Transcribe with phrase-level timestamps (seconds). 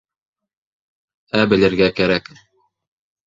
[1.41, 2.31] Ә белергә кәрәк.